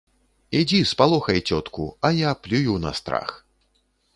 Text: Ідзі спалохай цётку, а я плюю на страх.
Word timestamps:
Ідзі 0.59 0.79
спалохай 0.91 1.39
цётку, 1.49 1.85
а 2.09 2.13
я 2.23 2.33
плюю 2.47 2.73
на 2.87 2.93
страх. 3.03 3.29